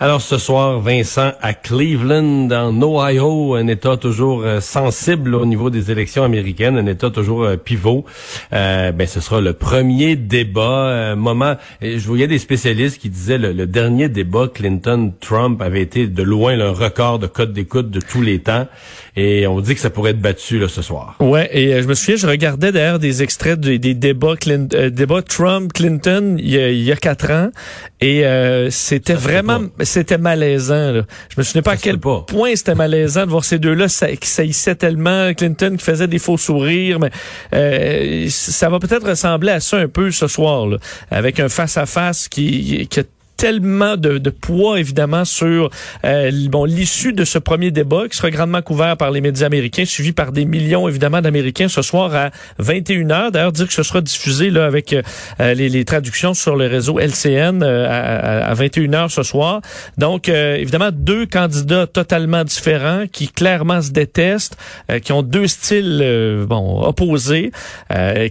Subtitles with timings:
[0.00, 5.70] Alors ce soir, Vincent, à Cleveland, en Ohio, un État toujours euh, sensible au niveau
[5.70, 8.04] des élections américaines, un État toujours euh, pivot.
[8.52, 10.86] Euh, ben, ce sera le premier débat.
[10.86, 16.06] euh, moment, je voyais des spécialistes qui disaient le, le dernier débat Clinton-Trump avait été
[16.06, 18.68] de loin le record de code d'écoute de tous les temps.
[19.16, 21.16] Et on dit que ça pourrait être battu là, ce soir.
[21.18, 26.36] Ouais, et je me souviens, je regardais d'ailleurs des extraits des, des débats, débats Trump-Clinton
[26.38, 27.48] il y, a, il y a quatre ans,
[28.00, 30.92] et euh, c'était vraiment, c'était malaisant.
[30.92, 31.02] Là.
[31.30, 32.24] Je me souviens pas Ça à quel pas.
[32.26, 36.18] point c'était malaisant de voir ces deux-là ça, qui saillissaient tellement, Clinton qui faisait des
[36.18, 37.10] faux sourires, mais
[37.54, 40.78] euh, ça va peut-être ressembler à ça un peu ce soir, là,
[41.10, 43.02] avec un face-à-face qui, qui a
[43.38, 45.70] tellement de, poids évidemment sur
[46.04, 49.84] euh, bon l'issue de ce premier débat qui sera grandement couvert par les médias américains
[49.84, 52.30] suivi par des millions évidemment d'américains ce soir à
[52.60, 56.98] 21h d'ailleurs dire que ce sera diffusé là avec euh, les, traductions sur le réseau
[56.98, 59.60] LCN euh, à, à 21h ce soir.
[59.96, 64.56] Donc évidemment deux candidats totalement différents qui clairement se détestent
[65.02, 67.52] qui ont deux styles bon opposés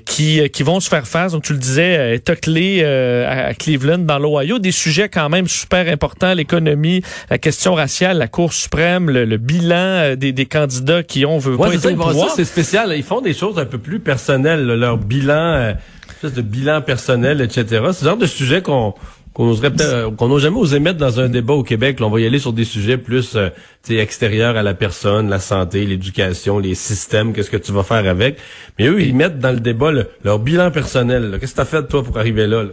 [0.05, 1.31] qui qui vont se faire face.
[1.31, 4.59] Donc tu le disais état clé à à Cleveland dans l'Ohio.
[4.59, 9.37] Des sujets quand même super importants l'économie la question raciale la Cour suprême le, le
[9.37, 12.93] bilan euh, des, des candidats qui ont veut Ouais, pas ça, c'est spécial.
[12.95, 15.73] Ils font des choses un peu plus personnelles, leur bilan, euh,
[16.09, 17.65] espèce de bilan personnel, etc.
[17.93, 18.93] C'est le genre de sujet qu'on
[19.33, 21.99] qu'on oserait peut-être, qu'on n'a jamais osé mettre dans un débat au Québec.
[21.99, 23.49] Là, on va y aller sur des sujets plus euh,
[23.95, 28.37] extérieurs à la personne, la santé, l'éducation, les systèmes, qu'est-ce que tu vas faire avec.
[28.77, 31.37] Mais eux, ils mettent dans le débat le- leur bilan personnel.
[31.39, 32.63] Qu'est-ce que tu as fait, toi, pour arriver là?
[32.63, 32.69] là,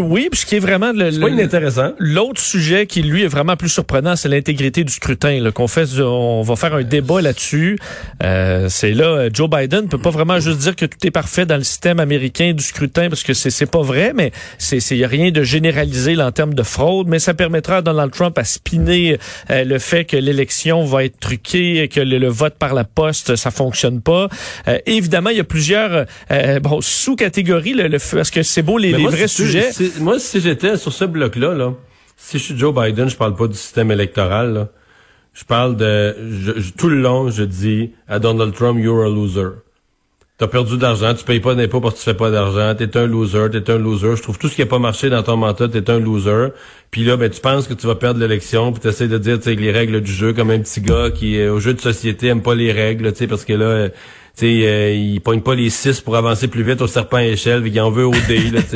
[0.00, 1.92] oui puis ce qui est vraiment le, C'est pas le- inintéressant.
[1.98, 5.40] L'autre sujet qui, lui, est vraiment plus surprenant, c'est l'intégrité du scrutin.
[5.40, 7.78] Là, qu'on fait, on va faire un débat là-dessus.
[8.22, 11.46] Euh, c'est là, euh, Joe Biden peut pas vraiment juste dire que tout est parfait
[11.46, 14.96] dans le système américain du scrutin, parce que c'est, c'est pas vrai, mais c'est, c'est
[14.96, 17.08] y a rien de généralisé là, en termes de fraude.
[17.08, 19.18] Mais ça permettra à Donald Trump à spinner
[19.50, 20.45] euh, le fait que l'élection
[20.84, 24.28] va être truquée, que le, le vote par la poste, ça fonctionne pas.
[24.68, 27.74] Euh, évidemment, il y a plusieurs euh, bon sous-catégories.
[27.74, 29.72] Le, le, parce que c'est beau les, Mais les moi, vrais si tu- sujets.
[29.72, 31.72] si- moi, si j'étais sur ce bloc-là, là,
[32.16, 34.52] si je suis Joe Biden, je parle pas du système électoral.
[34.54, 34.68] Là.
[35.34, 36.16] Je parle de...
[36.30, 39.48] je- je- tout le long, je dis à Donald Trump, you're a loser.
[40.38, 43.06] T'as perdu d'argent, tu payes pas d'impôts parce que tu fais pas d'argent, t'es un
[43.06, 44.16] loser, t'es un loser.
[44.16, 46.48] Je trouve tout ce qui a pas marché dans ton mandat, t'es un loser.
[46.90, 49.44] Puis là, ben tu penses que tu vas perdre l'élection, puis t'essaies de dire tu
[49.44, 52.42] sais, les règles du jeu comme un petit gars qui au jeu de société aime
[52.42, 53.88] pas les règles, tu sais, parce que là,
[54.42, 57.16] euh, tu sais, euh, il pogne pas les six pour avancer plus vite au serpent
[57.16, 58.60] à échelle, il en veut au dé, là.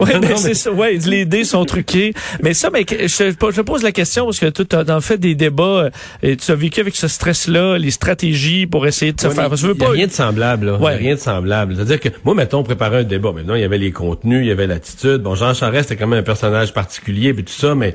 [0.00, 0.72] Ouais, Non, mais non, c'est ça.
[0.72, 2.14] Ouais, les dés sont truqués.
[2.42, 5.00] Mais ça, mais que- je, je pose la question parce que tu as dans le
[5.00, 5.90] fait des débats euh,
[6.22, 9.50] et tu as vécu avec ce stress-là, les stratégies pour essayer de se Ouais, faire.
[9.52, 9.90] il y a pas.
[9.90, 10.74] rien de semblable, là.
[10.74, 10.96] A Ouais.
[10.96, 11.74] rien de semblable.
[11.76, 13.32] C'est-à-dire que, moi, mettons, on préparait un débat.
[13.32, 15.18] Maintenant, il y avait les contenus, il y avait l'attitude.
[15.18, 17.94] Bon, Jean Charest, c'était quand même un personnage particulier, puis tout ça, mais,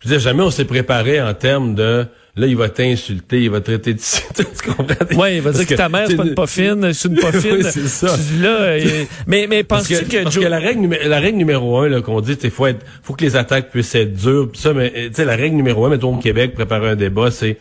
[0.00, 2.06] je veux dire, jamais on s'est préparé en termes de,
[2.38, 3.98] là, il va t'insulter, il va te traiter de...
[4.34, 4.44] tu
[4.74, 5.16] comprends?
[5.20, 7.56] Ouais, il va dire que, ta mère, c'est pas une poffine, c'est une poffine.
[7.56, 8.06] Oui, c'est ça.
[8.40, 11.78] Là, euh, mais, mais penses-tu que, que, parce Joe- que la règle la règle numéro
[11.78, 14.60] un là qu'on dit c'est faut être faut que les attaques puissent être dures pis
[14.60, 17.58] ça mais tu sais la règle numéro un mettons au Québec préparer un débat c'est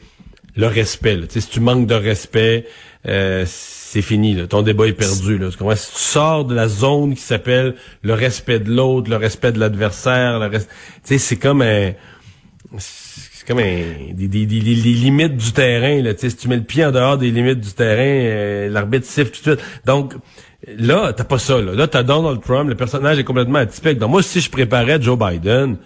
[0.56, 1.28] le respect là.
[1.28, 2.66] Tu sais, si tu manques de respect
[3.08, 4.48] euh, c'est fini là.
[4.48, 5.50] ton débat est perdu là.
[5.52, 9.60] Si tu sors de la zone qui s'appelle le respect de l'autre le respect de
[9.60, 10.68] l'adversaire le res- tu
[11.04, 11.92] sais c'est comme un
[13.48, 16.02] comme un, des, des, des- des limites du terrain.
[16.02, 19.32] Là, si tu mets le pied en dehors des limites du terrain, euh, l'arbitre siffle
[19.32, 19.66] tout de suite.
[19.86, 20.14] Donc,
[20.68, 21.62] là, t'as pas ça.
[21.62, 24.00] Là, là t'as Donald Trump, le personnage est complètement atypique.
[24.00, 25.78] Donc, moi, si je préparais Joe Biden,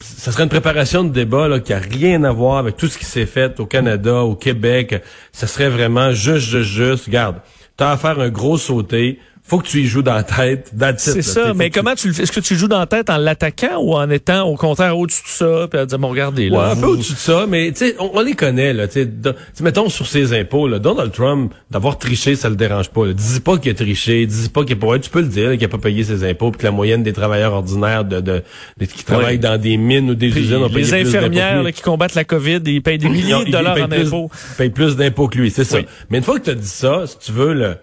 [0.00, 2.96] ça serait une préparation de débat là, qui a rien à voir avec tout ce
[2.98, 5.02] qui s'est fait au Canada, au Québec.
[5.32, 7.06] Ça serait vraiment juste, juste, juste.
[7.06, 7.36] Regarde,
[7.76, 9.18] t'as à faire un gros sauté.
[9.46, 10.72] Faut que tu y joues dans la tête.
[10.98, 12.24] C'est ça, mais comment tu le fais?
[12.24, 15.22] Est-ce que tu joues dans la tête en l'attaquant ou en étant au contraire au-dessus
[15.22, 16.58] de ça, puis à dire, bon, regardez, là.
[16.58, 19.32] Ouais, un peu au-dessus de ça, mais tu sais, on, les connaît, là, tu sais,
[19.62, 23.06] mettons sur ses impôts, là, Donald Trump, d'avoir triché, ça le dérange pas.
[23.12, 25.64] Dis pas qu'il a triché, dis pas qu'il a pas, tu peux le dire, qu'il
[25.64, 28.42] a pas payé ses impôts, puis que la moyenne des travailleurs ordinaires de, de,
[28.80, 32.24] qui travaillent dans des mines ou des usines ont payé Les infirmières qui combattent la
[32.24, 34.30] COVID, ils payent des millions de dollars en impôts.
[34.54, 35.78] Ils payent plus d'impôts que lui, c'est ça.
[36.10, 37.76] Mais une fois que tu as dit ça, si tu veux, le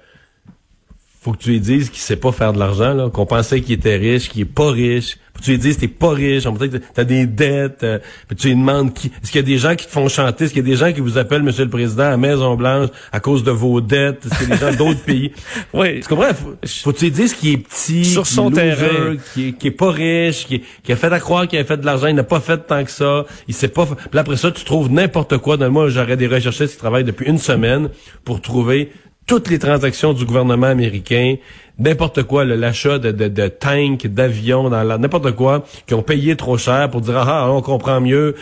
[1.24, 3.76] faut que tu lui dises qu'il sait pas faire de l'argent, là, qu'on pensait qu'il
[3.76, 5.18] était riche, qu'il est pas riche.
[5.34, 7.84] Faut que tu lui dises t'es pas riche, on peut que t'as des dettes.
[7.84, 9.08] Euh, puis tu lui demandes qui.
[9.08, 10.76] Est-ce qu'il y a des gens qui te font chanter, est-ce qu'il y a des
[10.76, 14.26] gens qui vous appellent Monsieur le Président à Maison Blanche à cause de vos dettes,
[14.26, 15.32] est-ce qu'il y a des gens d'autres pays?
[15.74, 16.02] Oui.
[16.02, 16.34] Tu comprends?
[16.34, 19.72] Faut, faut que tu lui dises qu'il est petit, sur son terrain, qui est, est
[19.72, 22.42] pas riche, qui, a fait à croire qu'il a fait de l'argent, il n'a pas
[22.42, 23.86] fait tant que ça, il sait pas.
[23.86, 25.58] Puis après ça, tu trouves n'importe quoi.
[25.58, 27.90] Dans moi, j'aurais des recherchistes qui travaillent depuis une semaine
[28.26, 28.92] pour trouver
[29.26, 31.36] toutes les transactions du gouvernement américain,
[31.80, 37.02] n'importe quoi, l'achat de, de, tanks, d'avions, n'importe quoi, qui ont payé trop cher pour
[37.02, 38.36] dire ah, ah on comprend mieux,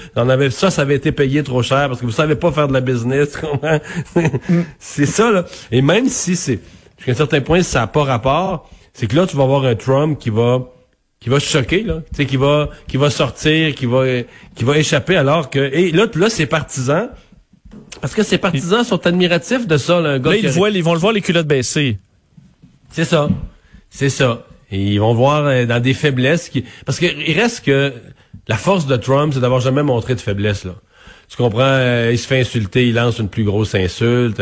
[0.49, 2.81] ça, ça avait été payé trop cher parce que vous savez pas faire de la
[2.81, 3.37] business,
[4.79, 5.45] c'est ça là.
[5.71, 6.59] Et même si c'est
[6.97, 9.75] jusqu'à un certain point ça n'a pas rapport, c'est que là tu vas avoir un
[9.75, 10.67] Trump qui va
[11.19, 14.03] qui va choquer là, tu sais qui va qui va sortir, qui va
[14.55, 17.09] qui va échapper alors que et là là ses partisans
[18.01, 20.31] parce que ses partisans sont admiratifs de ça, là, un gars.
[20.31, 21.97] Là, ils, ils vont le voir les culottes baissées.
[22.91, 23.29] C'est ça.
[23.89, 24.45] C'est ça.
[24.71, 26.65] Et ils vont voir euh, dans des faiblesses qui.
[26.85, 27.93] Parce qu'il reste que
[28.47, 30.75] la force de Trump, c'est d'avoir jamais montré de faiblesse, là.
[31.29, 31.61] Tu comprends?
[31.61, 34.41] Euh, il se fait insulter, il lance une plus grosse insulte.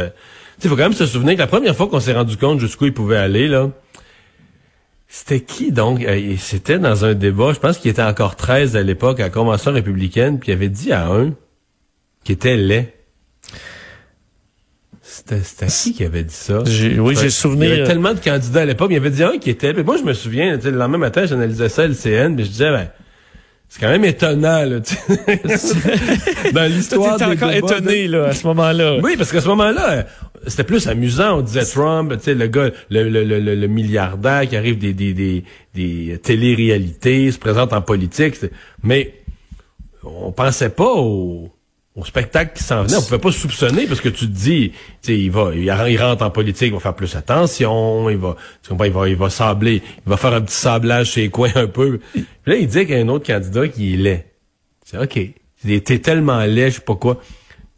[0.63, 2.85] Il faut quand même se souvenir que la première fois qu'on s'est rendu compte jusqu'où
[2.85, 3.69] il pouvait aller, là,
[5.07, 6.03] c'était qui donc?
[6.03, 9.29] Euh, c'était dans un débat, je pense qu'il était encore 13 à l'époque à la
[9.29, 11.33] Convention républicaine, puis il avait dit à un
[12.23, 12.93] qui était laid.
[15.43, 16.63] C'était qui qui avait dit ça?
[16.97, 17.69] Oui, j'ai souvenir.
[17.69, 18.87] Il y avait tellement de candidats à l'époque.
[18.91, 19.73] Il y avait dit un qui était...
[19.83, 22.89] moi, je me souviens, le lendemain matin, j'analysais ça à LCN, mais je disais, ben,
[23.69, 24.79] c'est quand même étonnant, là,
[26.53, 28.97] dans l'histoire des encore étonné, là, à ce moment-là.
[29.03, 30.07] Oui, parce qu'à ce moment-là,
[30.47, 31.37] c'était plus amusant.
[31.37, 34.93] On disait Trump, tu sais, le gars, le, le, le, le, milliardaire qui arrive des,
[34.93, 35.43] des, des,
[35.75, 38.37] des télé-réalités, se présente en politique.
[38.81, 39.13] Mais
[40.03, 41.51] on pensait pas au
[41.95, 44.71] au spectacle qui s'en venait, on pouvait pas soupçonner parce que tu te dis,
[45.01, 48.69] tu il va, il rentre en politique, il va faire plus attention, il va, tu
[48.69, 51.51] comprends, il va, il va sabler, il va faire un petit sablage chez les coins
[51.55, 51.99] un peu.
[52.13, 54.25] Puis là, il dit qu'il y a un autre candidat qui est laid.
[54.85, 55.19] C'est ok.
[55.83, 57.19] T'es tellement laid, je sais pas quoi.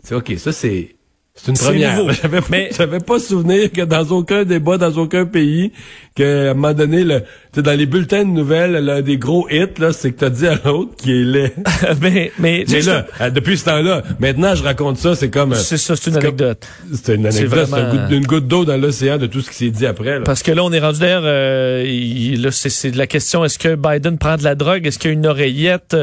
[0.03, 0.95] C'est ok, ça c'est,
[1.33, 2.11] c'est une première.
[2.21, 2.69] J'avais mais...
[2.75, 5.71] j'avais pas souvenir que dans aucun débat, dans aucun pays,
[6.13, 7.23] qu'à un moment donné, le,
[7.55, 10.59] dans les bulletins de nouvelles, là, des gros hits, là, c'est que t'as dit à
[10.65, 11.53] l'autre qui est laid.
[12.01, 15.55] mais, mais, mais là, euh, depuis ce temps-là, maintenant je raconte ça, c'est comme...
[15.55, 16.67] C'est ça, c'est une anecdote.
[16.93, 19.85] C'est une anecdote, c'est une goutte d'eau dans l'océan de tout ce qui s'est dit
[19.85, 20.19] après.
[20.19, 20.25] Là.
[20.25, 23.75] Parce que là, on est rendu d'ailleurs, euh, là, c'est de la question, est-ce que
[23.75, 24.85] Biden prend de la drogue?
[24.85, 25.95] Est-ce qu'il y a une oreillette?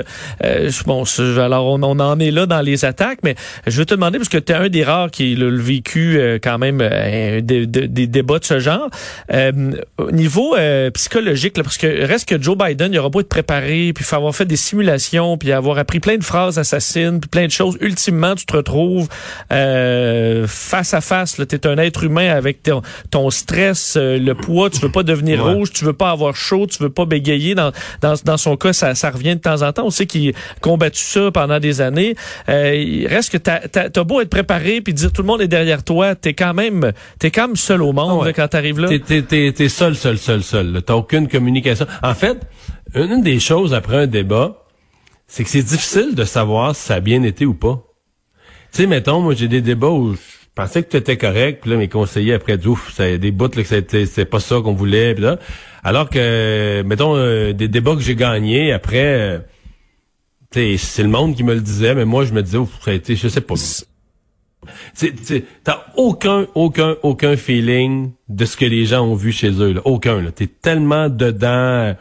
[0.42, 1.04] Euh, bon,
[1.38, 3.34] alors on, on, en est là dans les attaques, mais
[3.66, 6.18] je veux te demander, parce que tu es un des rares qui a le vécu
[6.18, 8.88] euh, quand même euh, des, des, débats de ce genre.
[9.98, 10.56] au niveau
[10.94, 14.44] psychologique, parce que reste que Joe Biden, il aura beau être préparé, puis avoir fait
[14.44, 17.76] des simulations, puis avoir appris plein de phrases assassines, puis plein de choses.
[17.80, 19.08] Ultimement, tu te retrouves
[19.52, 21.36] euh, face à face.
[21.36, 22.68] Tu es un être humain avec
[23.10, 24.70] ton, stress, euh, le poids.
[24.70, 27.54] Tu veux pas devenir rouge, tu veux pas avoir chaud, tu veux pas bégayer.
[27.54, 29.86] Dans, dans, dans son cas, ça, ça revient de temps en temps.
[29.86, 32.14] On sait qu'il a combattu ça pendant des années.
[32.48, 35.48] Euh, il reste que t'as as, beau être préparé, puis dire tout le monde est
[35.48, 38.88] derrière toi, t'es quand même t'es quand même seul au monde quand quand t'arrives là.
[38.88, 39.24] T'es
[39.58, 40.82] es, seul, seul, seul, seul.
[40.84, 41.86] T'as aucune communication.
[42.02, 42.38] En fait,
[42.94, 44.64] une des choses après un débat,
[45.26, 47.84] c'est que c'est difficile de savoir si ça a bien été ou pas.
[48.72, 50.20] Tu sais, mettons, moi, j'ai des débats où je
[50.54, 53.62] pensais que tu étais correct, puis là, mes conseillers, après, ouf, ça, des bouts, là,
[53.62, 55.38] que c'était pas ça qu'on voulait, pis là.
[55.84, 59.38] Alors que, mettons, euh, des débats que j'ai gagnés, après, euh,
[60.52, 62.94] c'est le monde qui me le disait, mais moi, je me disais, ouf, ça a
[62.94, 63.54] été, je sais pas.
[65.64, 69.72] T'as aucun, aucun, aucun feeling de ce que les gens ont vu chez eux.
[69.72, 69.80] Là.
[69.84, 70.24] Aucun.
[70.34, 71.94] T'es tellement dedans.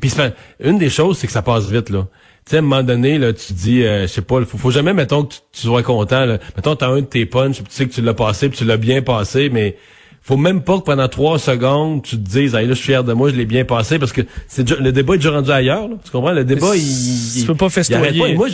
[0.00, 0.12] Puis
[0.60, 1.90] une des choses, c'est que ça passe vite.
[1.90, 2.06] là.
[2.46, 4.70] Tu sais, à un moment donné, là, tu dis, euh, je sais pas, faut, faut
[4.70, 6.24] jamais, mettons, que tu, sois content.
[6.24, 6.38] Là.
[6.56, 8.78] Mettons, t'as un de tes punches, tu sais que tu l'as passé, puis tu l'as
[8.78, 9.76] bien passé, mais
[10.22, 13.04] faut même pas que pendant trois secondes, tu te dises, ah, là, je suis fier
[13.04, 15.88] de moi, je l'ai bien passé, parce que c'est le débat est déjà rendu ailleurs.
[15.88, 15.96] Là.
[16.04, 16.32] Tu comprends?
[16.32, 17.40] Le débat, il...
[17.40, 18.34] Tu peux pas festoyer.
[18.34, 18.48] Moi,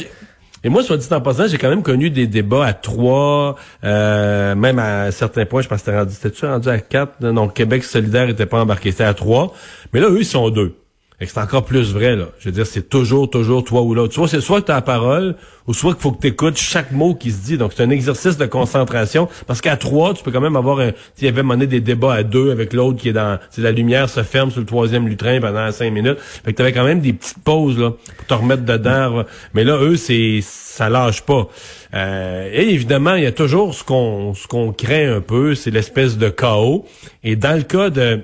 [0.67, 3.55] et moi, soit dit en passant, j'ai quand même connu des débats à trois,
[3.85, 7.21] euh, même à certains points, je pense que c'était rendu, c'était rendu à quatre?
[7.21, 9.55] Non, Québec solidaire était pas embarqué, c'était à trois.
[9.93, 10.75] Mais là, eux, ils sont deux.
[11.19, 12.27] Que c'est encore plus vrai, là.
[12.39, 14.13] Je veux dire, c'est toujours, toujours toi ou l'autre.
[14.13, 16.59] Soit c'est soit que tu as la parole, ou soit qu'il faut que tu écoutes
[16.59, 17.57] chaque mot qui se dit.
[17.57, 19.27] Donc, c'est un exercice de concentration.
[19.47, 20.91] Parce qu'à trois, tu peux quand même avoir un...
[21.19, 23.39] Il y avait mené des débats à deux avec l'autre qui est dans...
[23.49, 26.19] Si la lumière se ferme sur le troisième lutrin pendant cinq minutes.
[26.21, 29.25] Fait que tu avais quand même des petites pauses, là, pour te remettre dedans.
[29.55, 30.41] Mais là, eux, c'est...
[30.43, 31.49] ça lâche pas.
[31.95, 35.71] Euh, et évidemment, il y a toujours ce qu'on ce qu'on craint un peu, c'est
[35.71, 36.85] l'espèce de chaos.
[37.25, 38.21] Et dans le cas de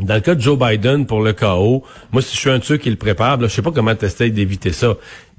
[0.00, 2.64] dans le cas de Joe Biden pour le chaos, moi, si je suis un de
[2.64, 4.94] ceux qui le prépare, là, je sais pas comment t'essayes d'éviter ça.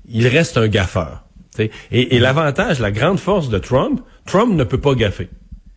[0.08, 1.24] Il reste un gaffeur.
[1.60, 5.30] Et, et l'avantage, la grande force de Trump, Trump ne peut pas gaffer.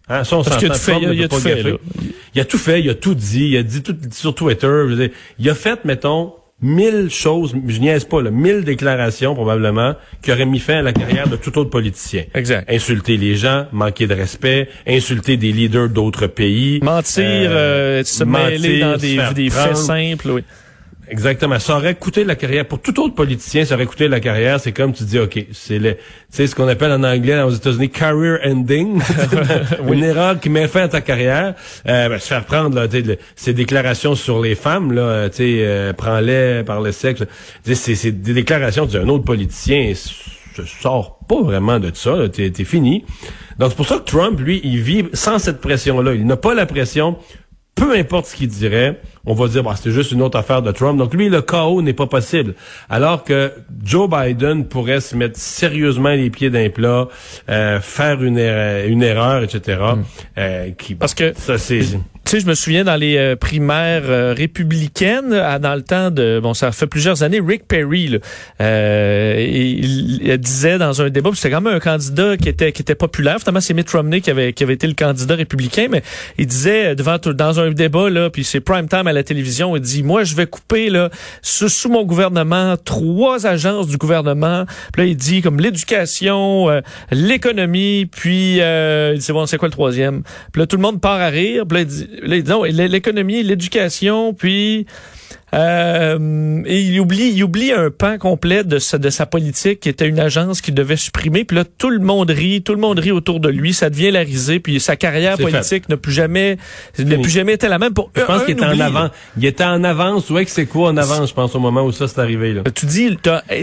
[0.08, 1.78] Hein, ça, Parce qu'il a tout fait, il, a tout fait,
[2.34, 5.10] il a tout fait, il a tout dit, il a dit tout sur Twitter.
[5.38, 10.46] il a fait, mettons, mille choses, je niaise pas, là, mille déclarations probablement qui auraient
[10.46, 12.24] mis fin à la carrière de tout autre politicien.
[12.34, 12.70] Exact.
[12.70, 16.80] Insulter les gens, manquer de respect, insulter des leaders d'autres pays.
[16.82, 20.44] Mentir, euh, euh se mêler dans des, des faits simples, oui.
[21.08, 21.58] Exactement.
[21.58, 22.66] Ça aurait coûté la carrière.
[22.66, 24.60] Pour tout autre politicien, ça aurait coûté la carrière.
[24.60, 25.96] C'est comme tu dis, OK, c'est le,
[26.30, 29.00] c'est ce qu'on appelle en anglais aux États-Unis career ending.
[29.92, 31.54] Une erreur qui met fin à ta carrière.
[31.88, 32.86] Euh, ben, se faire prendre là,
[33.36, 37.24] ces déclarations sur les femmes, là, tu sais, euh, prends-les par le sexe.
[37.64, 39.92] C'est, c'est des déclarations d'un autre politicien.
[40.54, 42.28] Je sors pas vraiment de ça.
[42.32, 43.04] T'es, t'es fini.
[43.58, 46.14] Donc c'est pour ça que Trump, lui, il vit sans cette pression-là.
[46.14, 47.16] Il n'a pas la pression
[47.74, 50.70] peu importe ce qu'il dirait, on va dire, bah, c'était juste une autre affaire de
[50.72, 50.98] Trump.
[50.98, 52.54] Donc lui, le chaos n'est pas possible.
[52.90, 53.52] Alors que
[53.82, 57.08] Joe Biden pourrait se mettre sérieusement les pieds d'un plat,
[57.48, 59.80] euh, faire une, erreur, une erreur etc.
[59.96, 60.02] Hmm.
[60.38, 61.80] Euh, qui, Parce que ça, c'est
[62.24, 66.38] tu sais, je me souviens dans les euh, primaires euh, républicaines, dans le temps de,
[66.40, 68.18] bon, ça fait plusieurs années, Rick Perry,
[68.60, 72.94] euh, il, disait dans un débat, c'était quand même un candidat qui était qui était
[72.94, 73.38] populaire.
[73.38, 76.02] Finalement, c'est Mitt Romney qui avait qui avait été le candidat républicain, mais
[76.38, 79.82] il disait devant dans un débat là, puis c'est prime time à la télévision, il
[79.82, 81.10] dit, moi, je vais couper là
[81.42, 84.64] sous, mon gouvernement trois agences du gouvernement.
[84.92, 86.68] Puis là, il dit comme l'éducation,
[87.10, 90.22] l'économie, puis c'est bon, c'est quoi le troisième?
[90.52, 91.64] Puis là, tout le monde part à rire.
[91.66, 94.86] Puis là, il dit l'économie, l'éducation, puis
[95.54, 99.90] euh, et il oublie, il oublie un pan complet de sa, de sa politique qui
[99.90, 101.44] était une agence qu'il devait supprimer.
[101.44, 103.74] Puis là, tout le monde rit, tout le monde rit autour de lui.
[103.74, 104.60] Ça devient la risée.
[104.60, 106.56] Puis sa carrière politique n'a plus jamais,
[106.98, 107.92] n'a plus jamais été la même.
[107.92, 109.10] Pour je pense qu'il était en avant.
[109.36, 110.30] Il était en avance.
[110.30, 112.54] Ouais, que c'est quoi en avance, je pense, au moment où ça s'est arrivé.
[112.54, 112.62] Là.
[112.74, 113.16] Tu dis,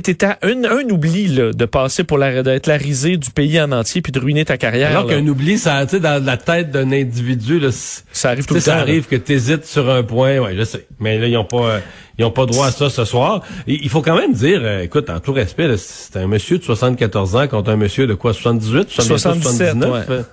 [0.04, 3.60] t'étais à un, un oubli là, de passer pour la, d'être la risée du pays
[3.60, 4.92] en entier puis de ruiner ta carrière.
[4.92, 8.54] Alors qu'un oubli, ça, tu sais, dans la tête d'un individu, là, ça arrive tout
[8.54, 8.66] le temps.
[8.66, 10.40] Ça arrive que tu hésites sur un point.
[10.40, 10.88] Ouais, je sais.
[11.00, 11.82] Mais là, ils ont pas
[12.20, 13.42] ils n'ont pas droit à ça ce soir.
[13.66, 17.36] il faut quand même dire, euh, écoute, en tout respect, c'est un monsieur de 74
[17.38, 20.26] ans contre un monsieur de quoi, 78, 77, 79,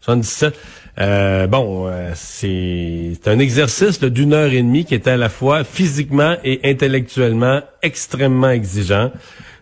[0.00, 0.58] 77.
[1.00, 5.62] Euh, bon, euh, c'est un exercice d'une heure et demie qui était à la fois
[5.62, 9.12] physiquement et intellectuellement extrêmement exigeant.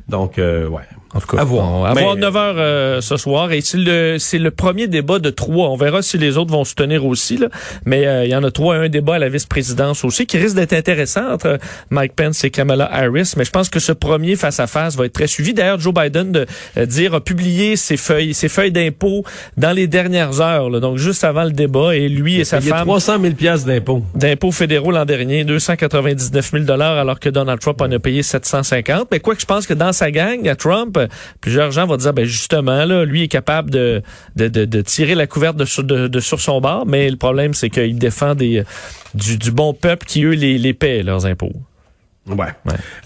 [0.08, 1.87] Donc, ouais, en tout cas, à voir.
[1.87, 3.52] À voir 9 heures euh, ce soir.
[3.52, 5.68] Et c'est le, c'est le premier débat de trois.
[5.68, 7.38] On verra si les autres vont se tenir aussi.
[7.38, 7.49] Là.
[7.85, 8.76] Mais euh, il y en a trois.
[8.76, 11.58] Un débat à la vice-présidence aussi qui risque d'être intéressant entre
[11.90, 13.32] Mike Pence et Kamala Harris.
[13.37, 15.54] Mais je pense que ce premier face-à-face va être très suivi.
[15.54, 16.46] D'ailleurs, Joe Biden de
[16.76, 19.25] euh, dire a publié ses feuilles, ses feuilles d'impôts
[19.56, 20.68] dans les dernières heures.
[20.68, 21.96] Là, donc juste avant le débat.
[21.96, 22.85] Et lui et sa femme...
[22.87, 24.02] 300 000 piastres d'impôts.
[24.14, 25.44] D'impôts fédéraux l'an dernier.
[25.44, 29.08] 299 000 dollars alors que Donald Trump en a payé 750.
[29.11, 30.99] Mais quoi que je pense que dans sa gang, à Trump,
[31.40, 34.02] plusieurs gens vont dire, ben justement, là, lui est capable de,
[34.36, 37.98] de, de, tirer la couverte de, de, sur son bord, mais le problème, c'est qu'il
[37.98, 38.64] défend des,
[39.14, 41.52] du, du bon peuple qui, eux, les, les paient, leurs impôts.
[42.28, 42.47] Ouais.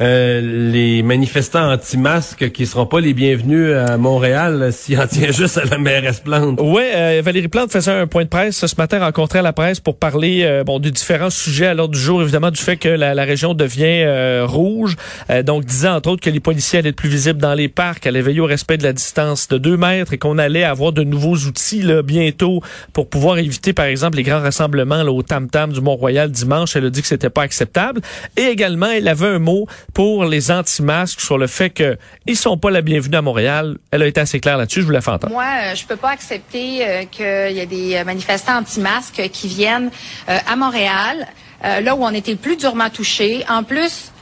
[0.01, 5.59] Euh, les manifestants anti-masques qui seront pas les bienvenus à Montréal s'il en tient juste
[5.59, 6.59] à la mairesse Plante.
[6.63, 9.99] Oui, euh, Valérie Plante faisait un point de presse ce matin, rencontrait la presse pour
[9.99, 13.13] parler euh, bon de différents sujets à l'ordre du jour, évidemment du fait que la,
[13.13, 14.97] la région devient euh, rouge.
[15.45, 18.23] donc disait entre autres que les policiers allaient être plus visibles dans les parcs, allaient
[18.23, 21.37] veiller au respect de la distance de deux mètres et qu'on allait avoir de nouveaux
[21.37, 22.63] outils là, bientôt
[22.95, 26.75] pour pouvoir éviter par exemple les grands rassemblements là, au Tam-Tam du Mont-Royal dimanche.
[26.75, 28.01] Elle a dit que c'était pas acceptable.
[28.39, 32.71] Et également, elle avait un mot pour les anti-masques sur le fait qu'ils sont pas
[32.71, 33.79] la bienvenue à Montréal.
[33.91, 34.81] Elle a été assez claire là-dessus.
[34.81, 35.33] Je vous la fais entendre.
[35.33, 39.49] Moi, euh, je peux pas accepter euh, qu'il y ait des euh, manifestants anti-masques qui
[39.49, 39.91] viennent
[40.27, 41.27] à Montréal,
[41.63, 43.45] là où on était le plus durement touché.
[43.49, 44.13] En plus,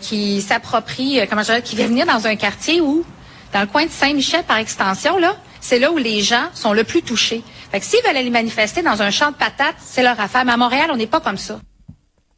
[0.00, 3.04] qui s'approprient, comment je dirais, qui viennent venir dans un quartier où,
[3.52, 6.84] dans le coin de Saint-Michel par extension, là, c'est là où les gens sont le
[6.84, 7.42] plus touchés.
[7.70, 10.44] Fait que s'ils veulent aller manifester dans un champ de patates, c'est leur affaire.
[10.44, 11.58] Mais à Montréal, on n'est pas comme ça.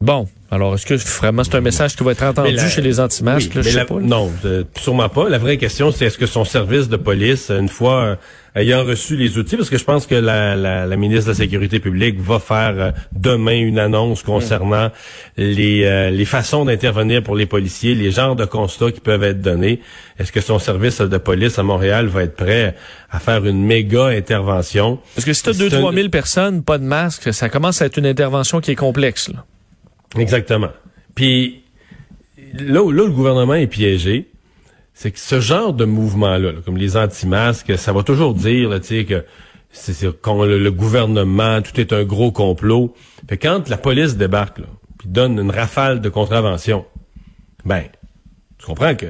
[0.02, 3.00] Bon, alors est-ce que vraiment c'est un message qui va être entendu la- chez les
[3.00, 3.52] anti-masques?
[3.54, 3.84] Oui, la-.
[4.00, 5.28] Non, euh, sûrement pas.
[5.28, 8.16] La vraie question, c'est est-ce que son service de police, une fois euh,
[8.56, 11.36] ayant reçu les outils, parce que je pense que la, la- la ministre de la
[11.36, 14.88] Sécurité publique va faire euh, demain une annonce concernant
[15.36, 19.42] les, euh, les façons d'intervenir pour les policiers, les genres de constats qui peuvent être
[19.42, 19.80] donnés.
[20.18, 22.74] Est-ce que son service de police à Montréal va être prêt
[23.10, 24.98] à faire une méga intervention?
[25.14, 27.82] Parce que si tu as C'est 2-3 un- 000 personnes, pas de masque, ça commence
[27.82, 29.28] à être une intervention qui est complexe.
[29.28, 29.44] Là.
[30.16, 30.70] Exactement.
[31.14, 31.62] Puis
[32.54, 34.28] là où, là où le gouvernement est piégé,
[34.94, 38.80] c'est que ce genre de mouvement-là, là, comme les anti-masques, ça va toujours dire là,
[38.80, 39.24] que
[39.72, 42.94] c'est qu'on- le, gouvernement, tout est un gros complot.
[43.28, 44.66] Fait quand la police débarque, là,
[44.98, 46.84] puis donne une rafale de contravention,
[47.64, 47.84] ben,
[48.58, 49.06] tu comprends que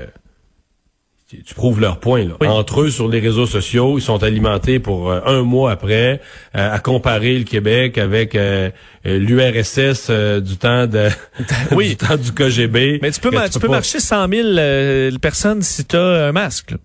[1.31, 2.25] tu, prouves leur point.
[2.25, 2.35] Là.
[2.41, 2.49] Oui.
[2.49, 6.21] Entre eux, sur les réseaux sociaux, ils sont alimentés pour euh, un mois après
[6.57, 8.71] euh, à comparer le Québec avec euh,
[9.05, 10.11] l'URSS
[10.41, 11.09] du temps de
[11.73, 11.91] Oui.
[11.91, 12.99] du temps du KGB.
[13.03, 16.73] Mais tu peux, tu peux marcher 100 000 euh, personnes si tu as un masque.
[16.73, 16.79] là.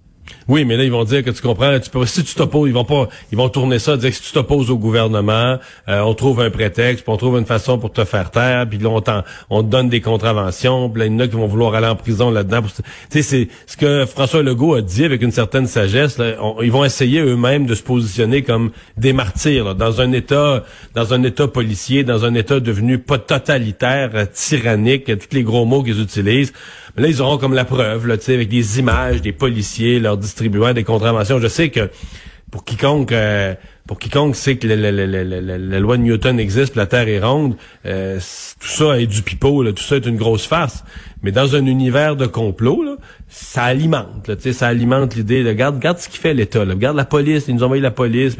[0.47, 2.73] Oui, mais là ils vont dire que tu comprends, tu peux, si tu t'opposes, ils
[2.73, 6.13] vont pas, ils vont tourner ça, dire que si tu t'opposes au gouvernement, euh, on
[6.13, 8.89] trouve un prétexte, puis on trouve une façon pour te faire taire, puis là
[9.49, 11.95] on, te donne des contraventions, puis là il y en qui vont vouloir aller en
[11.95, 12.61] prison là-dedans.
[12.61, 16.19] Tu sais, c'est ce que François Legault a dit avec une certaine sagesse.
[16.61, 20.63] ils vont essayer eux-mêmes de se positionner comme des martyrs dans un état,
[20.93, 25.43] dans un état policier, dans un état devenu pas totalitaire, euh, tyrannique, euh, tous les
[25.43, 26.53] gros mots qu'ils utilisent.
[26.95, 29.99] Mais là ils auront comme la preuve, là, tu sais, avec des images des policiers
[30.17, 31.39] distribuant des contraventions.
[31.39, 31.89] Je sais que
[32.51, 33.55] pour quiconque euh,
[33.87, 37.55] pour quiconque sait que la, loi de Newton existe, la Terre est ronde,
[37.85, 38.19] euh,
[38.59, 40.83] tout ça est du pipeau, là, tout ça est une grosse farce.
[41.21, 42.95] Mais dans un univers de complot, là,
[43.29, 47.05] ça alimente, là, ça alimente l'idée de regarde, regarde ce qu'il fait l'État, regarde la
[47.05, 48.37] police, ils nous ont envoyé la police,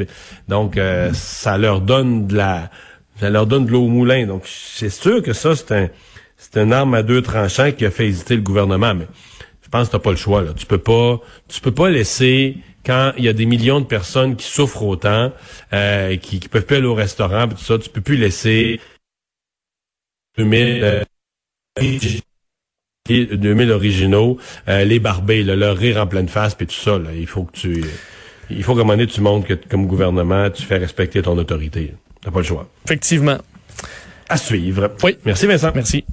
[0.48, 2.72] donc euh, ça leur donne de la,
[3.20, 4.25] ça leur donne de l'eau au moulin.
[4.25, 5.89] Donc c'est sûr que ça c'est un,
[6.38, 9.05] c'est une arme à deux tranchants qui a fait hésiter le gouvernement, mais
[9.65, 10.43] je pense que t'as pas le choix.
[10.43, 10.53] Là.
[10.55, 14.36] Tu peux pas, tu peux pas laisser quand il y a des millions de personnes
[14.36, 15.34] qui souffrent autant,
[15.74, 18.79] euh, qui, qui peuvent plus aller au restaurant, pis tout ça, tu peux plus laisser
[20.38, 21.03] 2000, euh,
[23.10, 27.00] 2000 originaux, euh, les barbés, là, leur rire en pleine face, puis tout ça.
[27.00, 27.10] Là.
[27.15, 27.84] Il faut que tu,
[28.51, 31.36] il faut qu'à un moment donné, tu montres que comme gouvernement, tu fais respecter ton
[31.39, 31.95] autorité.
[32.22, 32.69] T'as pas le choix.
[32.86, 33.38] Effectivement.
[34.29, 34.91] À suivre.
[35.03, 35.17] Oui.
[35.25, 35.72] Merci Vincent.
[35.74, 36.05] Merci.